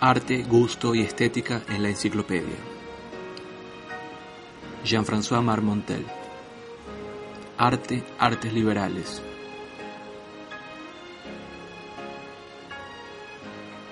[0.00, 2.54] Arte, gusto y estética en la enciclopedia.
[4.84, 6.06] Jean-François Marmontel.
[7.56, 9.20] Arte, artes liberales.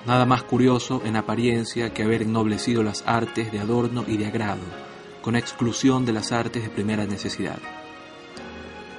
[0.06, 4.62] Nada más curioso en apariencia que haber ennoblecido las artes de adorno y de agrado,
[5.22, 7.58] con exclusión de las artes de primera necesidad.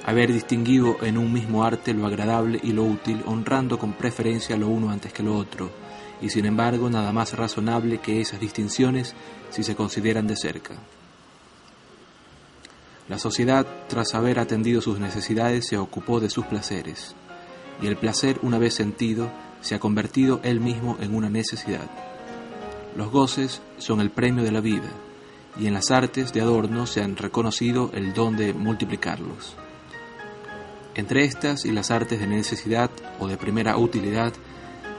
[0.04, 4.68] Haber distinguido en un mismo arte lo agradable y lo útil, honrando con preferencia lo
[4.68, 5.87] uno antes que lo otro,
[6.20, 9.14] y sin embargo nada más razonable que esas distinciones
[9.50, 10.74] si se consideran de cerca.
[13.08, 17.14] La sociedad, tras haber atendido sus necesidades, se ocupó de sus placeres,
[17.80, 21.88] y el placer, una vez sentido, se ha convertido él mismo en una necesidad.
[22.96, 24.90] Los goces son el premio de la vida,
[25.58, 29.56] y en las artes de adorno se han reconocido el don de multiplicarlos.
[30.94, 32.90] Entre estas y las artes de necesidad
[33.20, 34.32] o de primera utilidad,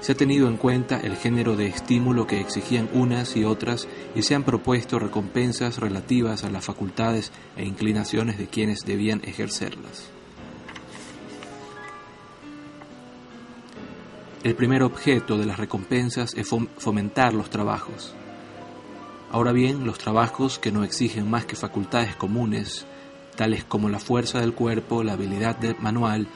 [0.02, 4.22] se ha tenido en cuenta el género de estímulo que exigían unas y otras y
[4.22, 10.09] se han propuesto recompensas relativas a las facultades e inclinaciones de quienes debían ejercerlas.
[14.41, 16.47] El primer objeto de las recompensas es
[16.78, 18.16] fomentar los trabajos.
[19.31, 22.86] Ahora bien, los trabajos que no exigen más que facultades comunes,
[23.36, 26.28] tales como la fuerza del cuerpo, la habilidad manual,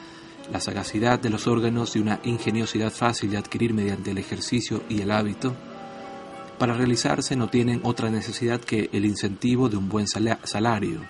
[0.52, 5.00] la sagacidad de los órganos y una ingeniosidad fácil de adquirir mediante el ejercicio y
[5.00, 5.54] el hábito,
[6.58, 11.00] para realizarse no tienen otra necesidad que el incentivo de un buen salario.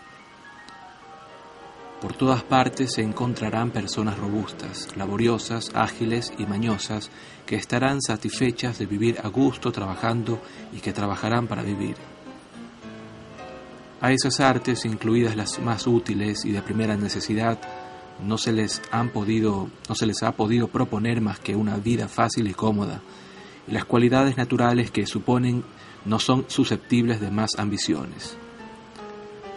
[2.01, 7.11] Por todas partes se encontrarán personas robustas, laboriosas, ágiles y mañosas,
[7.47, 10.41] que estarán satisfechas de vivir a gusto trabajando
[10.73, 11.97] y que trabajarán para vivir.
[14.01, 17.59] A esas artes, incluidas las más útiles y de primera necesidad,
[18.23, 22.09] no se les han podido, no se les ha podido proponer más que una vida
[22.09, 23.01] fácil y cómoda,
[23.67, 25.65] y las cualidades naturales que suponen
[26.05, 28.37] no son susceptibles de más ambiciones.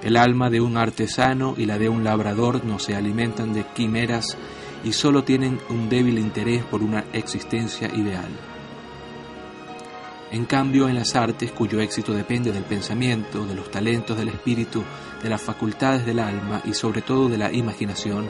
[0.01, 4.37] El alma de un artesano y la de un labrador no se alimentan de quimeras
[4.83, 8.29] y solo tienen un débil interés por una existencia ideal.
[10.31, 14.83] En cambio, en las artes, cuyo éxito depende del pensamiento, de los talentos del espíritu,
[15.23, 18.29] de las facultades del alma y sobre todo de la imaginación,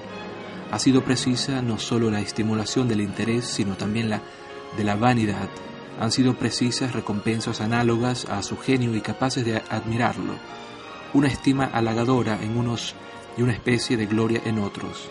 [0.71, 4.21] ha sido precisa no solo la estimulación del interés, sino también la
[4.75, 5.49] de la vanidad.
[5.99, 10.33] Han sido precisas recompensas análogas a su genio y capaces de admirarlo,
[11.13, 12.93] una estima halagadora en unos
[13.37, 15.09] y una especie de gloria en otros.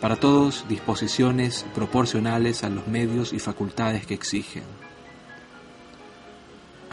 [0.00, 4.62] Para todos, disposiciones proporcionales a los medios y facultades que exigen.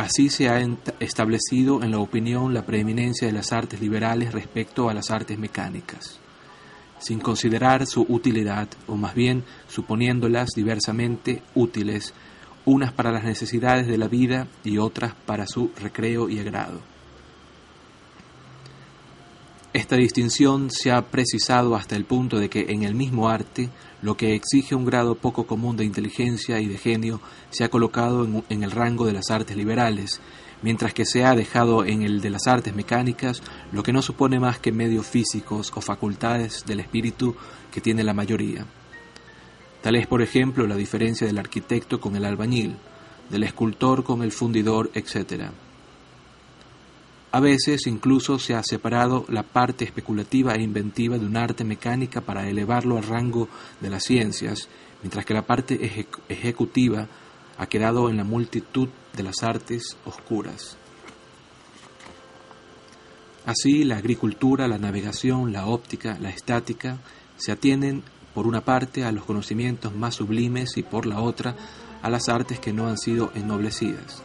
[0.03, 0.61] Así se ha
[0.99, 6.19] establecido en la opinión la preeminencia de las artes liberales respecto a las artes mecánicas,
[6.99, 12.13] sin considerar su utilidad, o más bien suponiéndolas diversamente útiles,
[12.65, 16.81] unas para las necesidades de la vida y otras para su recreo y agrado.
[19.73, 23.71] Esta distinción se ha precisado hasta el punto de que en el mismo arte
[24.03, 27.19] lo que exige un grado poco común de inteligencia y de genio
[27.49, 30.21] se ha colocado en, el rango de las artes liberales,
[30.61, 33.41] mientras que se ha dejado en el de las artes mecánicas
[33.71, 37.35] lo que no supone más que medios físicos o facultades del espíritu
[37.71, 38.67] que tiene la mayoría.
[39.81, 42.75] Tal es, por ejemplo, la diferencia del arquitecto con el albañil,
[43.31, 45.45] del escultor con el fundidor, etc.
[47.33, 52.21] A veces incluso se ha separado la parte especulativa e inventiva de un arte mecánica
[52.21, 53.49] para elevarlo al rango
[53.81, 54.69] de las ciencias,
[55.01, 57.07] mientras que la parte ejecutiva
[57.57, 60.77] ha quedado en la multitud de las artes oscuras.
[63.47, 66.99] Así, la agricultura, la navegación, la óptica, la estática
[67.37, 68.03] se atienden
[68.35, 71.55] por una parte a los conocimientos más sublimes y por la otra
[72.03, 74.23] a las artes que no han sido ennoblecidas.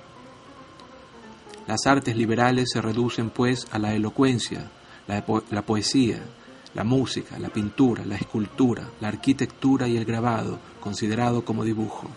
[1.68, 4.70] Las artes liberales se reducen pues a la elocuencia,
[5.06, 6.18] la, poesía,
[6.72, 12.08] la música, la pintura, la escultura, la arquitectura y el grabado, considerado como dibujo.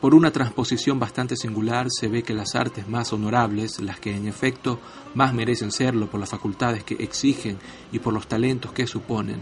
[0.00, 4.28] Por una transposición bastante singular se ve que las artes más honorables, las que en
[4.28, 4.78] efecto
[5.14, 7.58] más merecen serlo por las facultades que exigen
[7.90, 9.40] y por los talentos que suponen,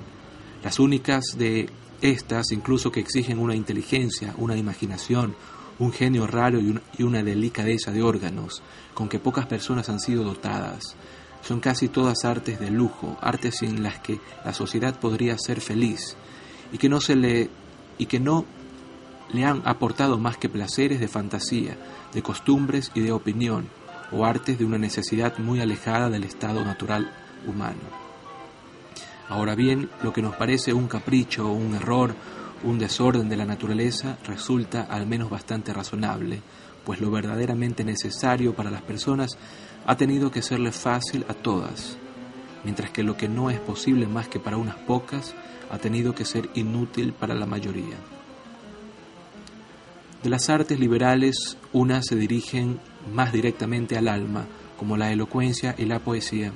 [0.64, 1.68] las únicas de
[2.02, 5.34] estas, incluso que exigen una inteligencia, una imaginación,
[5.78, 8.62] un genio raro y una, delicadeza de órganos,
[8.94, 10.96] con que pocas personas han sido dotadas.
[11.42, 16.16] Son casi todas artes de lujo, artes sin las que la sociedad podría ser feliz,
[16.72, 17.50] y que no se le
[17.96, 18.44] y que no
[19.32, 21.76] le han aportado más que placeres de fantasía,
[22.12, 23.68] de costumbres y de opinión,
[24.12, 27.12] o artes de una necesidad muy alejada del estado natural
[27.46, 28.09] humano.
[29.30, 32.14] Ahora bien, lo que nos parece un capricho, un error
[32.62, 36.42] un desorden de la naturaleza resulta al menos bastante razonable,
[36.84, 39.38] pues lo verdaderamente necesario para las personas
[39.86, 41.96] ha tenido que serle fácil a todas,
[42.64, 45.34] mientras que lo que no es posible más que para unas pocas
[45.70, 47.96] ha tenido que ser inútil para la mayoría.
[50.22, 52.78] De las artes liberales, unas se dirigen
[53.14, 54.44] más directamente al alma,
[54.78, 56.52] como la elocuencia y la poesía,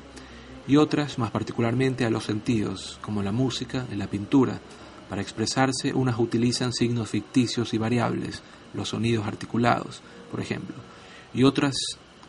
[0.66, 4.60] y otras más particularmente a los sentidos, como la música y la pintura.
[5.08, 10.76] Para expresarse, unas utilizan signos ficticios y variables, los sonidos articulados, por ejemplo,
[11.32, 11.76] y otras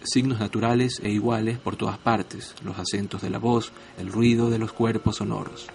[0.03, 4.59] signos naturales e iguales por todas partes, los acentos de la voz, el ruido de
[4.59, 5.67] los cuerpos sonoros.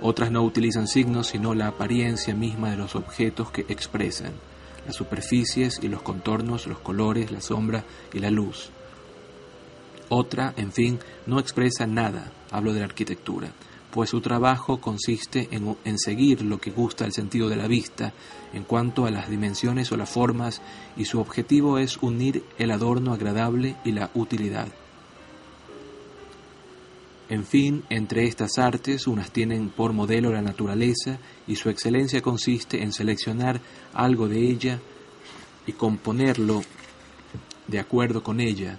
[0.00, 4.32] Otras no utilizan signos sino la apariencia misma de los objetos que expresan,
[4.86, 8.70] las superficies y los contornos, los colores, la sombra y la luz.
[10.08, 13.50] Otra, en fin, no expresa nada, hablo de la arquitectura,
[13.90, 18.12] pues su trabajo consiste en, en, seguir lo que gusta el sentido de la vista
[18.52, 20.60] en cuanto a las dimensiones o las formas
[20.96, 24.68] y su objetivo es unir el adorno agradable y la utilidad.
[27.28, 31.18] En fin, entre estas artes unas tienen por modelo la naturaleza
[31.48, 33.60] y su excelencia consiste en seleccionar
[33.92, 34.78] algo de ella
[35.66, 36.62] y componerlo
[37.66, 38.78] de acuerdo con ella,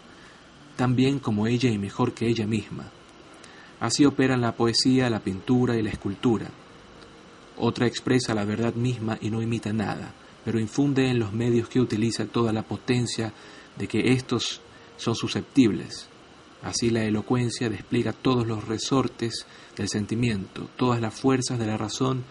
[0.77, 2.89] tan bien como ella y mejor que ella misma.
[3.81, 6.47] Así operan la poesía, la pintura y la escultura.
[7.57, 10.13] Otra expresa la verdad misma y no imita nada,
[10.45, 13.33] pero infunde en los medios que utiliza toda la potencia
[13.77, 14.62] de que éstos
[14.95, 16.07] son susceptibles
[16.63, 19.45] Así la elocuencia despliega todos los resortes
[19.75, 22.24] del sentimiento, todas las fuerzas de la razón.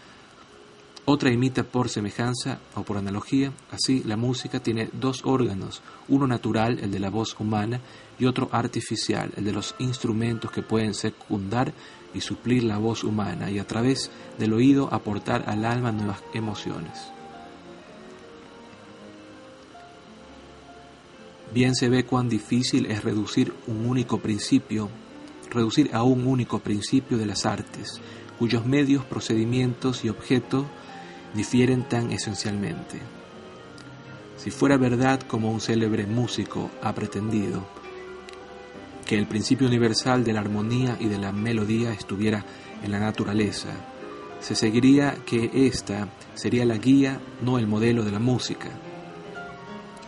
[1.05, 3.53] Otra imita por semejanza o por analogía.
[3.71, 7.81] Así la música tiene dos órganos, uno natural, el de la voz humana,
[8.19, 11.73] y otro artificial, el de los instrumentos que pueden secundar
[12.15, 17.11] y suplir la voz humana y a través del oído aportar al alma nuevas emociones.
[21.53, 24.89] Bien se ve cuán difícil es reducir un único principio,
[25.51, 28.01] reducir a un único principio de las artes,
[28.39, 30.67] cuyos medios, procedimientos y objetos
[31.35, 33.01] difieren tan esencialmente.
[34.37, 37.67] Si fuera verdad como un célebre músico ha pretendido,
[39.07, 42.45] que el principio universal de la armonía y de la melodía estuviera
[42.83, 43.71] en la naturaleza,
[44.41, 48.69] se seguiría que ésta sería la guía, no el modelo de la música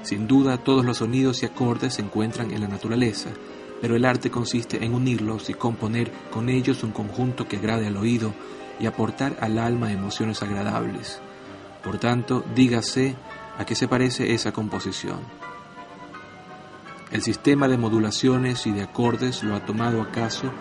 [0.08, 3.28] sin duda todos los sonidos y acordes se encuentran en la naturaleza,
[3.82, 7.96] pero el arte consiste en unirlos y componer con ellos un conjunto que agrade al
[7.98, 8.32] oído
[8.80, 11.20] y aportar al alma emociones agradables.
[11.84, 13.16] Por tanto, dígase
[13.58, 15.18] a qué se parece esa composición.
[17.10, 20.52] El sistema de modulaciones y de acordes lo ha tomado acaso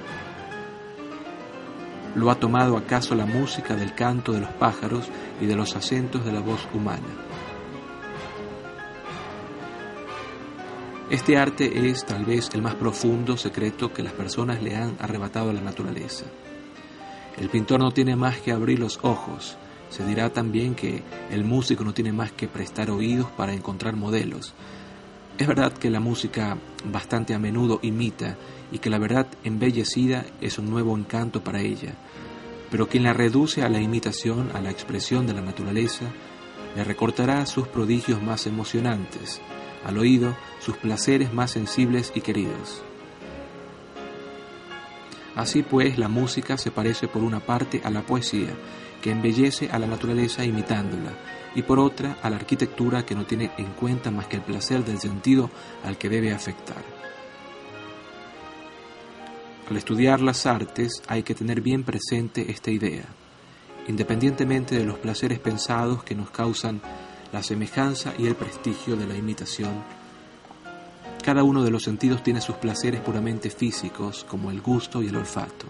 [2.16, 5.08] lo ha tomado acaso la música del canto de los pájaros
[5.40, 7.06] y de los acentos de la voz humana.
[11.12, 15.52] Este arte es tal vez el más profundo secreto que las personas le han arrebatado
[15.52, 16.26] a la naturaleza.
[17.38, 19.56] El pintor no tiene más que abrir los ojos.
[19.90, 24.56] Se dirá también que el músico no tiene más que prestar oídos para encontrar modelos.
[25.38, 28.38] Es verdad que la música bastante a menudo imita
[28.72, 31.94] y que la verdad embellecida es un nuevo encanto para ella,
[32.72, 36.06] pero quien la reduce a la imitación, a la expresión de la naturaleza,
[36.75, 39.39] le recortará sus prodigios más emocionantes,
[39.86, 42.82] al oído sus placeres más sensibles y queridos.
[45.38, 48.56] Así pues, la música se parece por una parte a la poesía,
[49.03, 51.12] que embellece a la naturaleza imitándola,
[51.53, 54.84] y por otra a la arquitectura que no tiene en cuenta más que el placer
[54.84, 55.51] del sentido
[55.86, 56.84] al que debe afectar.
[59.70, 63.06] Al estudiar las artes hay que tener bien presente esta idea.
[63.88, 66.82] Independientemente de los placeres pensados que nos causan
[67.32, 69.84] la semejanza y el prestigio de la imitación.
[71.27, 75.17] Cada uno de los sentidos tiene sus placeres puramente físicos, como el gusto y el
[75.17, 75.65] olfato.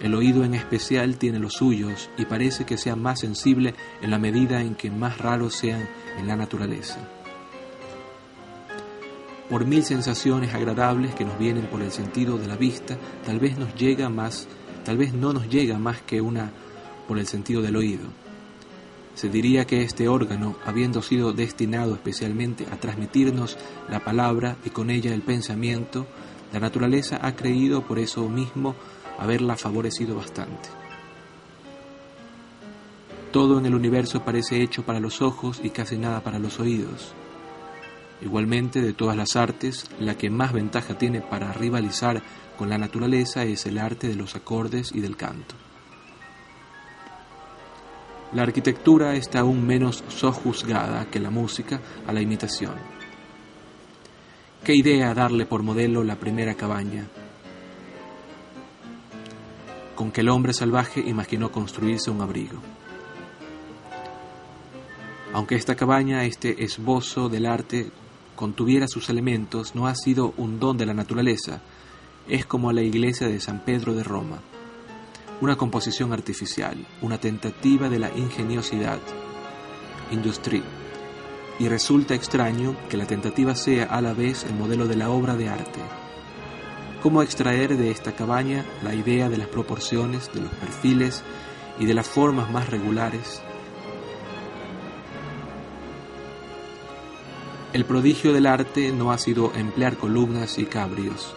[0.00, 4.18] El oído en especial tiene los suyos y parece que sea más sensible en la
[4.20, 5.88] medida en que más raros sean
[6.20, 7.00] en la naturaleza.
[9.48, 12.96] Por mil sensaciones agradables que nos vienen por el sentido de la vista,
[13.26, 14.46] tal vez nos llega más,
[14.84, 16.52] tal vez no nos llega más que una
[17.08, 18.04] por el sentido del oído.
[19.20, 23.58] Se diría que este órgano, habiendo sido destinado especialmente a transmitirnos
[23.90, 26.06] la palabra y con ella el pensamiento,
[26.54, 28.74] la naturaleza ha creído por eso mismo
[29.18, 30.70] haberla favorecido bastante.
[33.30, 37.12] Todo en el universo parece hecho para los ojos y casi nada para los oídos.
[38.22, 42.22] Igualmente, de todas las artes, la que más ventaja tiene para rivalizar
[42.56, 45.56] con la naturaleza es el arte de los acordes y del canto.
[48.32, 52.74] La arquitectura está aún menos sojuzgada que la música a la imitación.
[54.62, 57.08] ¿Qué idea darle por modelo la primera cabaña?
[59.96, 62.60] Con que el hombre salvaje imaginó construirse un abrigo.
[65.32, 67.90] Aunque esta cabaña, este esbozo del arte,
[68.36, 71.62] contuviera sus elementos, no ha sido un don de la naturaleza,
[72.28, 74.40] es como la iglesia de San Pedro de Roma
[75.40, 78.98] una composición artificial, una tentativa de la ingeniosidad,
[80.10, 80.62] industria.
[81.58, 85.36] Y resulta extraño que la tentativa sea a la vez el modelo de la obra
[85.36, 85.80] de arte.
[87.02, 91.22] ¿Cómo extraer de esta cabaña la idea de las proporciones, de los perfiles
[91.78, 93.42] y de las formas más regulares?
[97.72, 101.34] El prodigio del arte no ha sido emplear columnas y cabrios,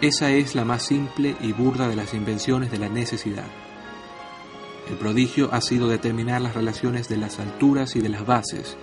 [0.00, 3.46] esa es la más simple y burda de las invenciones de la necesidad.
[4.88, 8.76] El prodigio ha sido determinar las relaciones de las alturas y de las bases,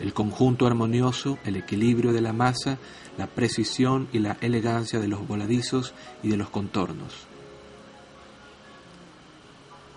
[0.00, 2.78] el conjunto armonioso, el equilibrio de la masa,
[3.18, 7.26] la precisión y la elegancia de los voladizos y de los contornos.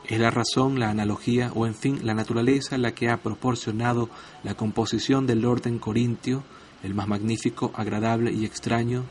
[0.07, 4.09] Es la razón, la analogía o en fin la naturaleza la que ha proporcionado
[4.43, 6.43] la composición del orden corintio,
[6.83, 9.05] el más magnífico, agradable y extraño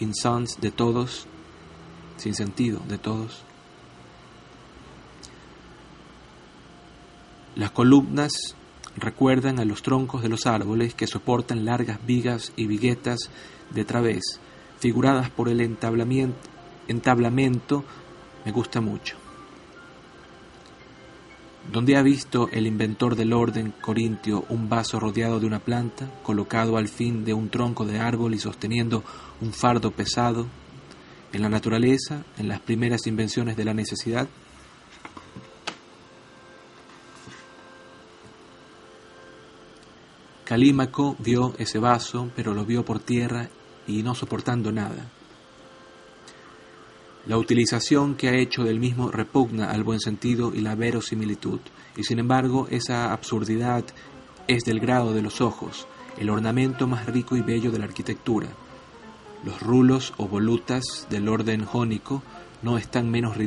[0.00, 1.26] insons de todos,
[2.16, 3.42] sin sentido de todos.
[7.56, 8.32] Las columnas
[8.96, 13.30] recuerdan a los troncos de los árboles que soportan largas vigas y viguetas
[13.70, 14.40] de través,
[14.78, 16.38] figuradas por el entablamiento,
[16.88, 17.84] entablamento,
[18.44, 19.23] me gusta mucho.
[21.72, 26.76] ¿Dónde ha visto el inventor del orden corintio un vaso rodeado de una planta, colocado
[26.76, 29.02] al fin de un tronco de árbol y sosteniendo
[29.40, 30.46] un fardo pesado?
[31.32, 34.28] ¿En la naturaleza, en las primeras invenciones de la necesidad?
[40.44, 43.48] Calímaco vio ese vaso, pero lo vio por tierra
[43.86, 45.10] y no soportando nada.
[47.26, 51.60] La utilización que ha hecho del mismo repugna al buen sentido y la verosimilitud,
[51.96, 53.84] y sin embargo esa absurdidad
[54.46, 55.86] es del grado de los ojos,
[56.18, 58.48] el ornamento más rico y bello de la arquitectura.
[59.42, 62.22] Los rulos o volutas del orden jónico
[62.62, 63.38] no están menos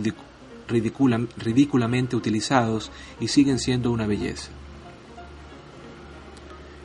[0.68, 4.50] ridículamente utilizados y siguen siendo una belleza.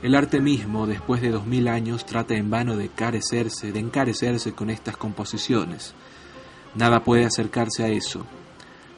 [0.03, 4.53] El arte mismo, después de dos mil años, trata en vano de encarecerse, de encarecerse
[4.53, 5.95] con estas composiciones.
[6.75, 8.27] Nada puede acercarse a eso.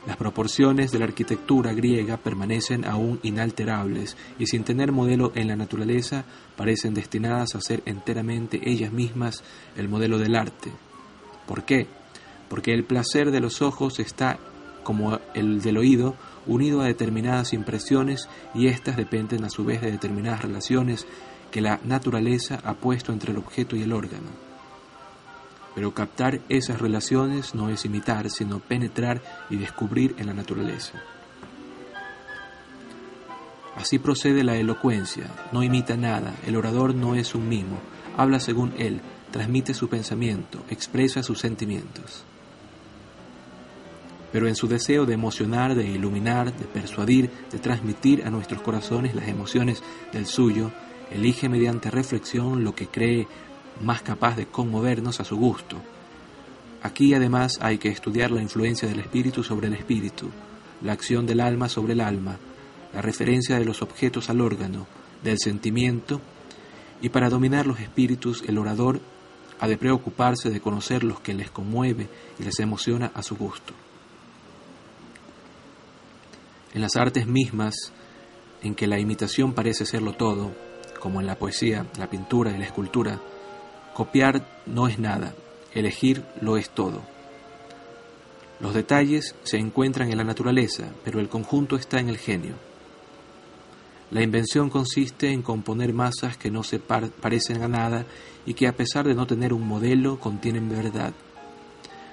[0.07, 5.57] Las proporciones de la arquitectura griega permanecen aún inalterables y sin tener modelo en la
[5.57, 6.25] naturaleza
[6.57, 9.43] parecen destinadas a ser enteramente ellas mismas
[9.76, 10.71] el modelo del arte.
[11.47, 11.87] ¿Por qué?
[12.50, 14.38] Porque el placer de los ojos está,
[14.83, 16.14] como el del oído,
[16.47, 21.07] unido a determinadas impresiones y éstas dependen a su vez de determinadas relaciones
[21.50, 24.43] que la naturaleza ha puesto entre el objeto y el órgano.
[25.75, 31.02] Pero captar esas relaciones no es imitar, sino penetrar y descubrir en la naturaleza.
[33.76, 37.78] Así procede la elocuencia, no imita nada, el orador no es un mimo,
[38.16, 39.00] habla según él,
[39.33, 42.25] transmite su pensamiento, expresa sus sentimientos.
[44.31, 49.14] Pero en su deseo de emocionar, de iluminar, de persuadir, de transmitir a nuestros corazones
[49.14, 50.71] las emociones del suyo,
[51.11, 53.26] elige mediante reflexión lo que cree
[53.81, 55.76] más capaz de conmovernos a su gusto.
[56.83, 60.31] Aquí además hay que estudiar la influencia del espíritu sobre el espíritu,
[60.83, 62.38] la acción del alma sobre el alma,
[62.93, 64.87] la referencia de los objetos al órgano,
[65.23, 66.21] del sentimiento,
[67.00, 69.00] y para dominar los espíritus el orador
[69.61, 73.73] ha de preocuparse de conocer los que les conmueve y les emociona a su gusto.
[76.75, 77.93] En las artes mismas,
[78.62, 80.52] en que la imitación parece serlo todo,
[81.00, 83.21] como en la poesía, la pintura y la escultura,
[83.94, 85.34] Copiar no es nada,
[85.72, 87.02] elegir lo es todo.
[88.60, 92.54] Los detalles se encuentran en la naturaleza, pero el conjunto está en el genio.
[94.10, 98.04] La invención consiste en componer masas que no se parecen a nada
[98.46, 101.12] y que a pesar de no tener un modelo contienen verdad.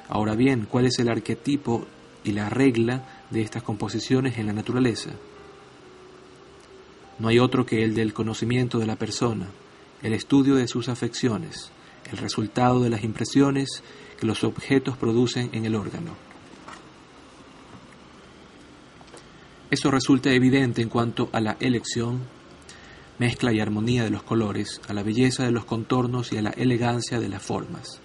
[0.08, 1.86] Ahora bien, ¿cuál es el arquetipo
[2.24, 5.12] y la regla de estas composiciones en la naturaleza?
[7.18, 9.48] No hay otro que el del conocimiento de la persona,
[10.02, 11.72] el estudio de sus afecciones,
[12.12, 13.84] el resultado de las impresiones
[14.20, 16.16] que los objetos producen en el órgano.
[19.70, 22.20] Eso resulta evidente en cuanto a la elección,
[23.20, 26.50] mezcla y armonía de los colores, a la belleza de los contornos y a la
[26.50, 28.02] elegancia de las formas.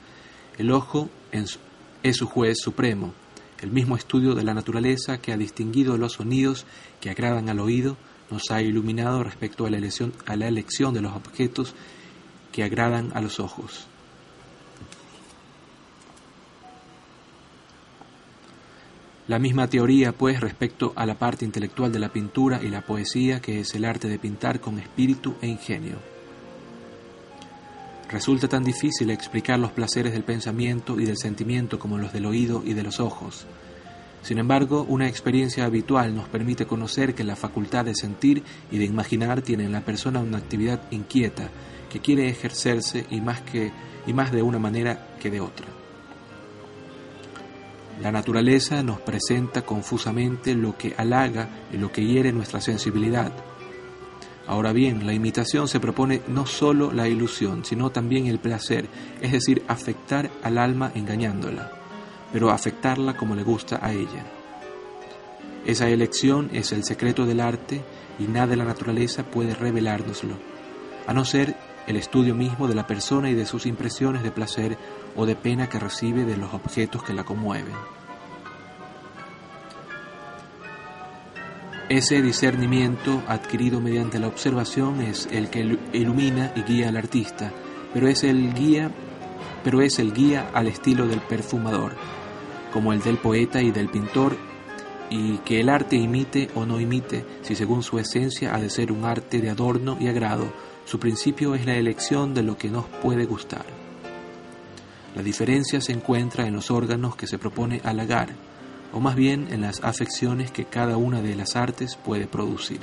[0.58, 3.14] El ojo es su juez supremo,
[3.60, 6.66] El mismo estudio de la naturaleza que ha distinguido los sonidos
[7.00, 7.96] que agradan al oído
[8.30, 11.74] nos ha iluminado respecto a la elección, a la elección de los objetos
[12.52, 13.86] que agradan a los ojos.
[19.28, 23.40] La misma teoría, pues, respecto a la parte intelectual de la pintura y la poesía,
[23.40, 25.96] que es el arte de pintar con espíritu e ingenio.
[28.08, 32.62] Resulta tan difícil explicar los placeres del pensamiento y del sentimiento como los del oído
[32.64, 33.46] y de los ojos.
[34.22, 38.84] Sin embargo, una experiencia habitual nos permite conocer que la facultad de sentir y de
[38.84, 41.50] imaginar tiene en la persona una actividad inquieta
[41.90, 43.70] que quiere ejercerse y más, que,
[44.06, 45.66] y más de una manera que de otra.
[48.02, 53.32] La naturaleza nos presenta confusamente lo que halaga y lo que hiere nuestra sensibilidad.
[54.46, 58.86] Ahora bien, la imitación se propone no sólo la ilusión, sino también el placer,
[59.20, 61.72] es decir, afectar al alma engañándola,
[62.32, 64.24] pero afectarla como le gusta a ella.
[65.64, 67.82] Esa elección es el secreto del arte
[68.18, 70.36] y nada de la naturaleza puede revelárnoslo,
[71.06, 71.56] a no ser
[71.86, 74.76] el estudio mismo de la persona y de sus impresiones de placer
[75.14, 77.74] o de pena que recibe de los objetos que la conmueven.
[81.88, 87.52] Ese discernimiento adquirido mediante la observación es el que ilumina y guía al artista,
[87.94, 88.90] pero es el guía,
[89.66, 91.96] pero es el guía al estilo del perfumador,
[92.72, 94.36] como el del poeta y del pintor,
[95.10, 98.92] y que el arte imite o no imite, si según su esencia ha de ser
[98.92, 100.52] un arte de adorno y agrado,
[100.84, 103.66] su principio es la elección de lo que nos puede gustar.
[105.16, 108.28] La diferencia se encuentra en los órganos que se propone halagar,
[108.92, 112.82] o más bien en las afecciones que cada una de las artes puede producir.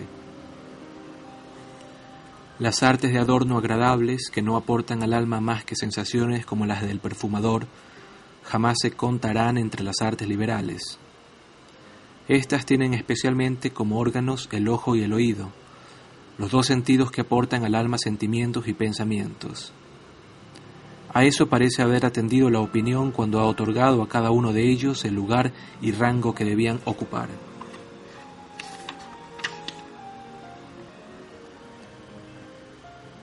[2.59, 6.83] Las artes de adorno agradables, que no aportan al alma más que sensaciones como las
[6.83, 7.65] del perfumador,
[8.43, 10.99] jamás se contarán entre las artes liberales.
[12.27, 15.49] Estas tienen especialmente como órganos el ojo y el oído,
[16.37, 19.73] los dos sentidos que aportan al alma sentimientos y pensamientos.
[21.11, 25.05] A eso parece haber atendido la opinión cuando ha otorgado a cada uno de ellos
[25.05, 27.29] el lugar y rango que debían ocupar.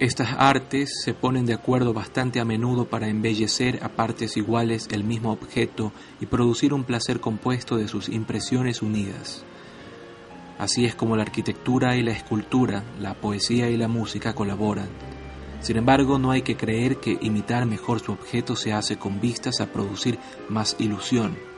[0.00, 5.04] Estas artes se ponen de acuerdo bastante a menudo para embellecer a partes iguales el
[5.04, 9.44] mismo objeto y producir un placer compuesto de sus impresiones unidas.
[10.58, 14.88] Así es como la arquitectura y la escultura, la poesía y la música colaboran
[15.60, 19.60] sin embargo, no hay que creer que imitar mejor su objeto se hace con vistas
[19.60, 21.49] a producir más ilusión.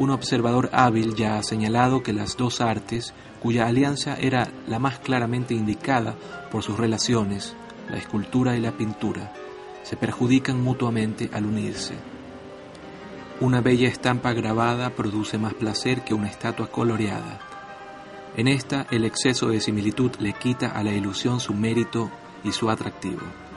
[0.00, 4.98] Un observador hábil ya ha señalado que las dos artes, cuya alianza era la más
[4.98, 6.16] claramente indicada
[6.50, 7.54] por sus relaciones,
[7.90, 9.30] la escultura y la pintura,
[9.82, 11.96] se perjudican mutuamente al unirse.
[13.40, 17.38] Una bella estampa grabada produce más placer que una estatua coloreada.
[18.38, 22.10] En esta, el exceso de similitud le quita a la ilusión su mérito
[22.42, 23.49] y su atractivo.